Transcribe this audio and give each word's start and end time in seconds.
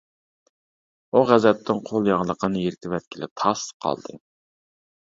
ئۇ 1.15 1.21
غەزەپتىن 1.33 1.83
قول 1.91 2.11
ياغلىقىنى 2.13 2.65
يىرتىۋەتكىلى 2.65 3.31
تاس 3.43 3.71
قالدى. 3.87 4.21